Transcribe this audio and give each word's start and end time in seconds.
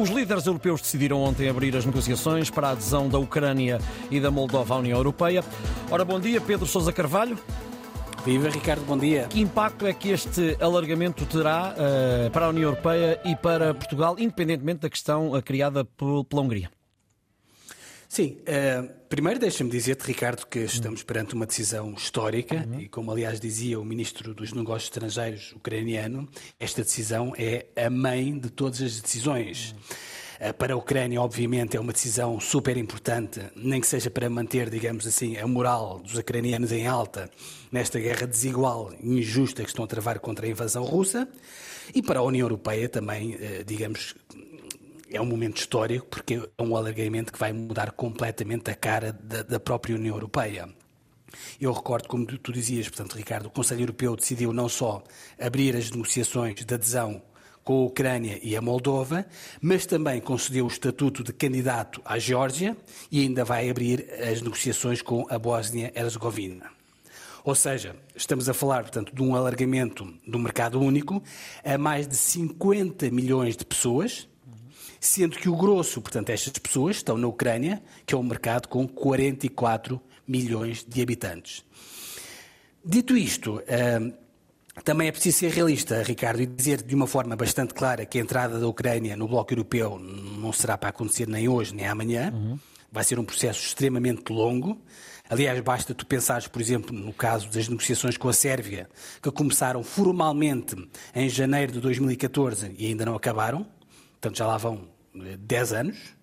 Os 0.00 0.08
líderes 0.08 0.46
europeus 0.46 0.80
decidiram 0.80 1.20
ontem 1.20 1.46
abrir 1.46 1.76
as 1.76 1.84
negociações 1.84 2.48
para 2.48 2.68
a 2.68 2.70
adesão 2.70 3.06
da 3.06 3.18
Ucrânia 3.18 3.78
e 4.10 4.18
da 4.18 4.30
Moldova 4.30 4.72
à 4.72 4.78
União 4.78 4.96
Europeia. 4.96 5.44
Ora, 5.90 6.06
bom 6.06 6.18
dia, 6.18 6.40
Pedro 6.40 6.64
Sousa 6.64 6.90
Carvalho. 6.90 7.38
Viva, 8.24 8.48
Ricardo, 8.48 8.82
bom 8.86 8.96
dia. 8.96 9.26
Que 9.28 9.42
impacto 9.42 9.86
é 9.86 9.92
que 9.92 10.08
este 10.08 10.56
alargamento 10.58 11.26
terá 11.26 11.74
uh, 11.74 12.30
para 12.30 12.46
a 12.46 12.48
União 12.48 12.70
Europeia 12.70 13.20
e 13.26 13.36
para 13.36 13.74
Portugal, 13.74 14.16
independentemente 14.18 14.80
da 14.80 14.88
questão 14.88 15.32
uh, 15.32 15.42
criada 15.42 15.84
pela 15.84 16.24
Hungria? 16.32 16.70
Sim, 18.10 18.38
uh, 18.40 18.90
primeiro 19.08 19.38
deixa-me 19.38 19.70
dizer-te, 19.70 20.04
Ricardo, 20.04 20.44
que 20.44 20.58
estamos 20.58 21.04
perante 21.04 21.32
uma 21.32 21.46
decisão 21.46 21.92
histórica 21.92 22.66
uhum. 22.68 22.80
e, 22.80 22.88
como 22.88 23.12
aliás 23.12 23.38
dizia 23.38 23.78
o 23.78 23.84
Ministro 23.84 24.34
dos 24.34 24.52
Negócios 24.52 24.90
Estrangeiros 24.90 25.52
ucraniano, 25.52 26.28
esta 26.58 26.82
decisão 26.82 27.32
é 27.38 27.66
a 27.76 27.88
mãe 27.88 28.36
de 28.36 28.50
todas 28.50 28.82
as 28.82 29.00
decisões. 29.00 29.76
Uhum. 30.40 30.52
Para 30.54 30.74
a 30.74 30.76
Ucrânia, 30.76 31.22
obviamente, 31.22 31.76
é 31.76 31.80
uma 31.80 31.92
decisão 31.92 32.40
super 32.40 32.76
importante, 32.76 33.40
nem 33.54 33.80
que 33.80 33.86
seja 33.86 34.10
para 34.10 34.28
manter, 34.28 34.68
digamos 34.68 35.06
assim, 35.06 35.36
a 35.36 35.46
moral 35.46 36.00
dos 36.00 36.18
ucranianos 36.18 36.72
em 36.72 36.88
alta 36.88 37.30
nesta 37.70 38.00
guerra 38.00 38.26
desigual 38.26 38.92
e 39.00 39.20
injusta 39.20 39.62
que 39.62 39.68
estão 39.68 39.84
a 39.84 39.88
travar 39.88 40.18
contra 40.18 40.46
a 40.46 40.48
invasão 40.48 40.82
russa. 40.82 41.28
E 41.94 42.02
para 42.02 42.18
a 42.18 42.22
União 42.24 42.44
Europeia 42.44 42.88
também, 42.88 43.36
eh, 43.40 43.62
digamos, 43.64 44.16
é 45.10 45.20
um 45.20 45.26
momento 45.26 45.58
histórico 45.58 46.06
porque 46.06 46.34
é 46.34 46.62
um 46.62 46.76
alargamento 46.76 47.32
que 47.32 47.38
vai 47.38 47.52
mudar 47.52 47.92
completamente 47.92 48.70
a 48.70 48.74
cara 48.74 49.12
da, 49.12 49.42
da 49.42 49.60
própria 49.60 49.96
União 49.96 50.14
Europeia. 50.14 50.68
Eu 51.60 51.72
recordo, 51.72 52.08
como 52.08 52.26
tu 52.26 52.52
dizias, 52.52 52.88
portanto, 52.88 53.16
Ricardo, 53.16 53.46
o 53.46 53.50
Conselho 53.50 53.82
Europeu 53.82 54.16
decidiu 54.16 54.52
não 54.52 54.68
só 54.68 55.02
abrir 55.38 55.76
as 55.76 55.90
negociações 55.90 56.64
de 56.64 56.74
adesão 56.74 57.22
com 57.62 57.82
a 57.82 57.86
Ucrânia 57.86 58.38
e 58.42 58.56
a 58.56 58.60
Moldova, 58.60 59.26
mas 59.60 59.86
também 59.86 60.20
concedeu 60.20 60.64
o 60.64 60.68
estatuto 60.68 61.22
de 61.22 61.32
candidato 61.32 62.00
à 62.04 62.18
Geórgia 62.18 62.76
e 63.10 63.20
ainda 63.20 63.44
vai 63.44 63.68
abrir 63.68 64.06
as 64.14 64.40
negociações 64.42 65.02
com 65.02 65.26
a 65.28 65.38
Bósnia-Herzegovina. 65.38 66.70
Ou 67.44 67.54
seja, 67.54 67.96
estamos 68.14 68.48
a 68.48 68.54
falar, 68.54 68.82
portanto, 68.82 69.14
de 69.14 69.22
um 69.22 69.34
alargamento 69.34 70.12
do 70.26 70.38
mercado 70.38 70.80
único 70.80 71.22
a 71.64 71.78
mais 71.78 72.06
de 72.06 72.16
50 72.16 73.10
milhões 73.10 73.56
de 73.56 73.64
pessoas, 73.64 74.28
sendo 75.00 75.38
que 75.38 75.48
o 75.48 75.56
grosso, 75.56 76.02
portanto, 76.02 76.28
estas 76.28 76.52
pessoas 76.58 76.96
estão 76.96 77.16
na 77.16 77.26
Ucrânia, 77.26 77.82
que 78.04 78.14
é 78.14 78.18
um 78.18 78.22
mercado 78.22 78.68
com 78.68 78.86
44 78.86 79.98
milhões 80.28 80.84
de 80.86 81.00
habitantes. 81.00 81.64
Dito 82.84 83.16
isto, 83.16 83.62
hum, 84.00 84.12
também 84.84 85.08
é 85.08 85.12
preciso 85.12 85.38
ser 85.38 85.50
realista, 85.50 86.02
Ricardo, 86.02 86.42
e 86.42 86.46
dizer 86.46 86.82
de 86.82 86.94
uma 86.94 87.06
forma 87.06 87.34
bastante 87.34 87.72
clara 87.72 88.04
que 88.04 88.18
a 88.18 88.20
entrada 88.20 88.60
da 88.60 88.68
Ucrânia 88.68 89.16
no 89.16 89.26
Bloco 89.26 89.52
Europeu 89.52 89.98
não 89.98 90.52
será 90.52 90.76
para 90.76 90.90
acontecer 90.90 91.26
nem 91.26 91.48
hoje 91.48 91.74
nem 91.74 91.86
amanhã. 91.86 92.30
Uhum. 92.32 92.58
Vai 92.92 93.04
ser 93.04 93.18
um 93.18 93.24
processo 93.24 93.60
extremamente 93.64 94.32
longo. 94.32 94.78
Aliás, 95.28 95.58
basta 95.60 95.94
tu 95.94 96.04
pensares, 96.04 96.48
por 96.48 96.60
exemplo, 96.60 96.94
no 96.94 97.12
caso 97.12 97.48
das 97.50 97.68
negociações 97.68 98.16
com 98.16 98.28
a 98.28 98.32
Sérvia, 98.32 98.88
que 99.22 99.30
começaram 99.30 99.82
formalmente 99.82 100.76
em 101.14 101.28
janeiro 101.28 101.72
de 101.72 101.80
2014 101.80 102.74
e 102.76 102.86
ainda 102.86 103.04
não 103.04 103.14
acabaram 103.14 103.66
portanto 104.20 104.36
já 104.36 104.46
lá 104.46 104.58
vão 104.58 104.86
10 105.14 105.72
eh, 105.72 105.76
anos. 105.76 106.20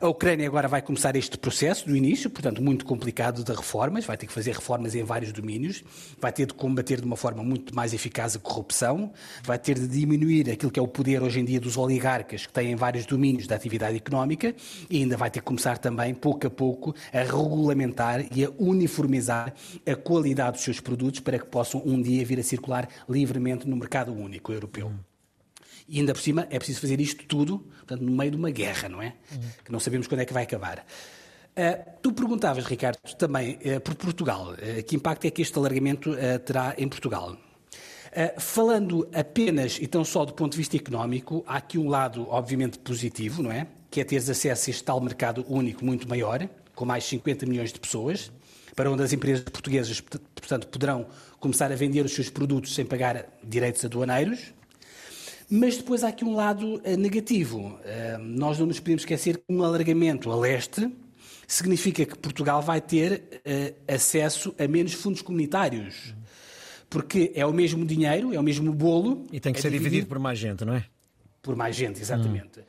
A 0.00 0.06
Ucrânia 0.06 0.46
agora 0.46 0.68
vai 0.68 0.80
começar 0.80 1.16
este 1.16 1.36
processo 1.36 1.88
do 1.88 1.96
início, 1.96 2.30
portanto, 2.30 2.62
muito 2.62 2.84
complicado 2.84 3.42
de 3.42 3.50
reformas, 3.50 4.04
vai 4.04 4.16
ter 4.16 4.28
que 4.28 4.32
fazer 4.32 4.54
reformas 4.54 4.94
em 4.94 5.02
vários 5.02 5.32
domínios, 5.32 5.82
vai 6.20 6.30
ter 6.30 6.46
de 6.46 6.54
combater 6.54 7.00
de 7.00 7.06
uma 7.06 7.16
forma 7.16 7.42
muito 7.42 7.74
mais 7.74 7.92
eficaz 7.92 8.36
a 8.36 8.38
corrupção, 8.38 9.12
vai 9.42 9.58
ter 9.58 9.76
de 9.76 9.88
diminuir 9.88 10.48
aquilo 10.50 10.70
que 10.70 10.78
é 10.78 10.82
o 10.82 10.86
poder 10.86 11.20
hoje 11.20 11.40
em 11.40 11.44
dia 11.44 11.58
dos 11.58 11.76
oligarcas 11.76 12.46
que 12.46 12.52
têm 12.52 12.76
vários 12.76 13.06
domínios 13.06 13.48
da 13.48 13.56
atividade 13.56 13.96
económica 13.96 14.54
e 14.88 14.98
ainda 14.98 15.16
vai 15.16 15.32
ter 15.32 15.40
que 15.40 15.46
começar 15.46 15.78
também, 15.78 16.14
pouco 16.14 16.46
a 16.46 16.50
pouco, 16.50 16.94
a 17.12 17.18
regulamentar 17.18 18.24
e 18.32 18.44
a 18.44 18.52
uniformizar 18.56 19.52
a 19.84 19.96
qualidade 19.96 20.52
dos 20.52 20.62
seus 20.62 20.78
produtos 20.78 21.18
para 21.18 21.40
que 21.40 21.46
possam 21.46 21.82
um 21.84 22.00
dia 22.00 22.24
vir 22.24 22.38
a 22.38 22.44
circular 22.44 22.88
livremente 23.08 23.68
no 23.68 23.74
mercado 23.74 24.12
único 24.12 24.52
europeu. 24.52 24.92
E 25.88 25.98
ainda 25.98 26.14
por 26.14 26.20
cima 26.20 26.46
é 26.50 26.58
preciso 26.58 26.80
fazer 26.80 27.00
isto 27.00 27.24
tudo, 27.24 27.58
portanto, 27.58 28.00
no 28.00 28.12
meio 28.12 28.30
de 28.30 28.36
uma 28.36 28.50
guerra, 28.50 28.88
não 28.88 29.02
é? 29.02 29.14
Uhum. 29.30 29.40
Que 29.64 29.72
não 29.72 29.80
sabemos 29.80 30.06
quando 30.06 30.20
é 30.20 30.24
que 30.24 30.32
vai 30.32 30.44
acabar. 30.44 30.84
Uh, 31.58 31.90
tu 32.00 32.12
perguntavas, 32.12 32.64
Ricardo, 32.64 32.98
também 33.18 33.58
uh, 33.64 33.80
por 33.80 33.96
Portugal, 33.96 34.52
uh, 34.52 34.82
que 34.84 34.94
impacto 34.94 35.24
é 35.24 35.30
que 35.30 35.42
este 35.42 35.58
alargamento 35.58 36.14
terá 36.44 36.74
em 36.78 36.88
Portugal? 36.88 37.36
falando 38.38 39.06
apenas 39.12 39.78
e 39.80 39.86
tão 39.86 40.02
só 40.02 40.24
do 40.24 40.32
ponto 40.32 40.52
de 40.52 40.58
vista 40.58 40.76
económico, 40.76 41.44
há 41.46 41.58
aqui 41.58 41.78
um 41.78 41.88
lado, 41.88 42.26
obviamente, 42.30 42.78
positivo, 42.78 43.42
não 43.42 43.52
é? 43.52 43.66
Que 43.90 44.00
é 44.00 44.04
teres 44.04 44.28
acesso 44.28 44.68
a 44.68 44.70
este 44.70 44.82
tal 44.82 44.98
mercado 45.00 45.44
único 45.46 45.84
muito 45.84 46.08
maior, 46.08 46.48
com 46.74 46.86
mais 46.86 47.04
50 47.04 47.44
milhões 47.44 47.70
de 47.70 47.78
pessoas, 47.78 48.32
para 48.74 48.90
onde 48.90 49.02
as 49.02 49.12
empresas 49.12 49.44
portuguesas, 49.44 50.00
portanto, 50.00 50.66
poderão 50.68 51.06
começar 51.38 51.70
a 51.70 51.76
vender 51.76 52.04
os 52.04 52.12
seus 52.12 52.30
produtos 52.30 52.74
sem 52.74 52.84
pagar 52.84 53.26
direitos 53.44 53.84
aduaneiros. 53.84 54.54
Mas 55.50 55.78
depois 55.78 56.04
há 56.04 56.08
aqui 56.08 56.24
um 56.24 56.34
lado 56.34 56.74
uh, 56.76 56.96
negativo. 56.96 57.68
Uh, 57.68 58.18
nós 58.18 58.58
não 58.58 58.66
nos 58.66 58.78
podemos 58.78 59.02
esquecer 59.02 59.38
que 59.38 59.44
um 59.48 59.62
alargamento 59.62 60.30
a 60.30 60.36
leste 60.36 60.90
significa 61.46 62.04
que 62.04 62.18
Portugal 62.18 62.60
vai 62.60 62.80
ter 62.80 63.40
uh, 63.46 63.92
acesso 63.94 64.54
a 64.58 64.68
menos 64.68 64.92
fundos 64.92 65.22
comunitários. 65.22 66.14
Porque 66.90 67.32
é 67.34 67.44
o 67.46 67.52
mesmo 67.52 67.84
dinheiro, 67.84 68.34
é 68.34 68.38
o 68.38 68.42
mesmo 68.42 68.72
bolo. 68.72 69.26
E 69.32 69.40
tem 69.40 69.52
que 69.52 69.58
é 69.58 69.62
ser 69.62 69.70
dividido, 69.70 69.90
dividido 69.90 70.08
por 70.08 70.18
mais 70.18 70.38
gente, 70.38 70.64
não 70.64 70.74
é? 70.74 70.84
Por 71.42 71.56
mais 71.56 71.74
gente, 71.74 72.00
exatamente. 72.00 72.60
Hum. 72.60 72.64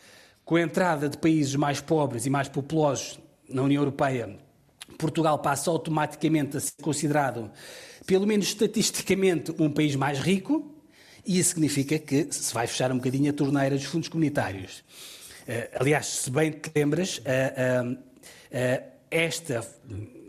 Com 0.46 0.56
a 0.56 0.62
entrada 0.62 1.10
de 1.10 1.18
países 1.18 1.56
mais 1.56 1.82
pobres 1.82 2.26
e 2.26 2.30
mais 2.30 2.48
populosos 2.48 3.20
na 3.50 3.62
União 3.62 3.82
Europeia, 3.82 4.38
Portugal 4.98 5.40
passa 5.40 5.70
automaticamente 5.70 6.58
a 6.58 6.60
ser 6.60 6.74
considerado, 6.82 7.52
pelo 8.06 8.26
menos 8.26 8.48
estatisticamente, 8.48 9.54
um 9.60 9.70
país 9.70 9.96
mais 9.96 10.20
rico. 10.20 10.79
Isso 11.30 11.50
significa 11.50 12.00
que 12.00 12.28
se 12.32 12.52
vai 12.52 12.66
fechar 12.66 12.92
um 12.92 12.96
bocadinho 12.96 13.30
a 13.30 13.34
torneira 13.34 13.76
dos 13.76 13.86
fundos 13.86 14.10
comunitários. 14.10 14.80
Uh, 15.48 15.80
aliás, 15.80 16.08
se 16.08 16.32
bem 16.32 16.50
te 16.50 16.72
lembras, 16.76 17.20
uh, 17.20 17.94
uh, 17.94 18.99
esta 19.12 19.66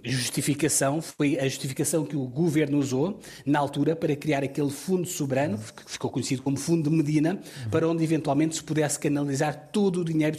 justificação 0.03 1.03
foi 1.03 1.39
a 1.39 1.45
justificação 1.45 2.05
que 2.05 2.17
o 2.17 2.25
governo 2.27 2.79
usou 2.79 3.21
na 3.45 3.59
altura 3.59 3.95
para 3.95 4.17
criar 4.17 4.43
aquele 4.43 4.71
fundo 4.71 5.07
soberano, 5.07 5.59
que 5.59 5.91
ficou 5.93 6.11
conhecido 6.11 6.43
como 6.43 6.57
Fundo 6.57 6.89
de 6.89 6.97
Medina, 6.97 7.39
para 7.71 7.87
onde 7.87 8.03
eventualmente 8.03 8.57
se 8.57 8.63
pudesse 8.63 8.99
canalizar 8.99 9.69
todo 9.73 10.01
o 10.01 10.05
dinheiro 10.05 10.37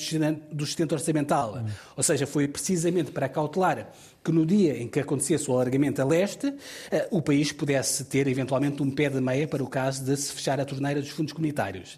do 0.52 0.66
sustento 0.66 0.94
orçamental. 0.94 1.64
Ou 1.96 2.04
seja, 2.04 2.26
foi 2.26 2.48
precisamente 2.48 3.12
para 3.12 3.30
cautelar 3.30 3.92
que 4.24 4.32
no 4.32 4.46
dia 4.46 4.78
em 4.78 4.88
que 4.88 5.00
acontecesse 5.00 5.50
o 5.50 5.54
alargamento 5.54 6.02
a 6.02 6.06
leste, 6.06 6.54
eh, 6.92 7.08
o 7.12 7.22
país 7.22 7.52
pudesse 7.52 8.06
ter 8.06 8.28
eventualmente 8.28 8.82
um 8.82 8.92
pé 8.92 9.10
de 9.10 9.20
meia 9.20 9.48
para 9.48 9.64
o 9.64 9.68
caso 9.68 10.04
de 10.06 10.16
se 10.16 10.32
fechar 10.32 10.60
a 10.60 10.66
torneira 10.66 11.02
dos 11.02 11.10
fundos 11.10 11.34
comunitários. 11.34 11.98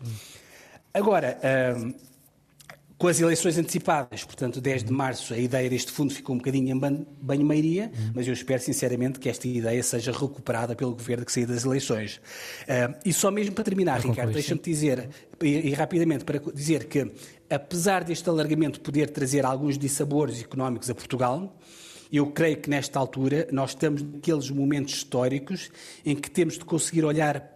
Agora, 0.94 1.38
ehm, 1.42 1.94
com 3.04 3.10
as 3.10 3.20
eleições 3.20 3.58
antecipadas, 3.58 4.24
portanto, 4.24 4.62
10 4.62 4.86
de 4.86 4.94
março, 4.94 5.34
a 5.34 5.38
ideia 5.38 5.70
deste 5.70 5.92
fundo 5.92 6.14
ficou 6.14 6.36
um 6.36 6.38
bocadinho 6.38 6.74
em 6.74 7.06
banho-maria, 7.22 7.92
mas 8.16 8.26
eu 8.26 8.34
espero 8.34 8.62
sinceramente 8.62 9.20
que 9.20 9.28
esta 9.28 9.46
ideia 9.46 9.84
seja 9.84 10.14
recuperada 10.14 10.74
pelo 10.74 10.94
governo 10.94 11.26
que 11.26 11.32
sair 11.34 11.46
das 11.46 11.66
eleições. 11.66 12.22
Uh, 12.62 12.98
e 13.04 13.12
só 13.12 13.30
mesmo 13.30 13.54
para 13.56 13.66
terminar, 13.66 14.00
Ricardo, 14.00 14.32
deixa-me 14.32 14.62
dizer, 14.62 15.10
e, 15.42 15.50
e, 15.50 15.74
rapidamente, 15.74 16.24
para 16.24 16.40
dizer 16.54 16.86
que, 16.86 17.12
apesar 17.50 18.06
deste 18.06 18.30
alargamento 18.30 18.80
poder 18.80 19.10
trazer 19.10 19.46
alguns 19.46 19.78
dissabores 19.78 20.42
económicos 20.42 20.90
a 20.90 20.96
Portugal, 20.96 21.60
eu 22.10 22.28
creio 22.28 22.56
que 22.56 22.70
nesta 22.70 22.98
altura 23.00 23.50
nós 23.52 23.72
estamos 23.72 24.02
naqueles 24.02 24.50
momentos 24.50 24.94
históricos 24.94 25.70
em 26.06 26.16
que 26.16 26.32
temos 26.32 26.58
de 26.58 26.64
conseguir 26.64 27.04
olhar 27.04 27.53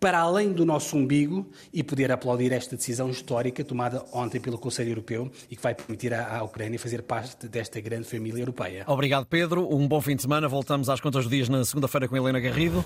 para 0.00 0.18
além 0.18 0.50
do 0.50 0.64
nosso 0.64 0.96
umbigo 0.96 1.46
e 1.72 1.82
poder 1.82 2.10
aplaudir 2.10 2.50
esta 2.52 2.74
decisão 2.74 3.10
histórica 3.10 3.62
tomada 3.62 4.02
ontem 4.12 4.40
pelo 4.40 4.58
Conselho 4.58 4.92
Europeu 4.92 5.30
e 5.50 5.54
que 5.54 5.62
vai 5.62 5.74
permitir 5.74 6.14
à, 6.14 6.38
à 6.38 6.42
Ucrânia 6.42 6.78
fazer 6.78 7.02
parte 7.02 7.46
desta 7.46 7.78
grande 7.80 8.08
família 8.08 8.40
europeia. 8.40 8.84
Obrigado, 8.86 9.26
Pedro. 9.26 9.68
Um 9.72 9.86
bom 9.86 10.00
fim 10.00 10.16
de 10.16 10.22
semana. 10.22 10.48
Voltamos 10.48 10.88
às 10.88 11.00
contas 11.00 11.24
do 11.24 11.30
dias 11.30 11.50
na 11.50 11.62
segunda-feira 11.64 12.08
com 12.08 12.16
Helena 12.16 12.40
Garrido. 12.40 12.82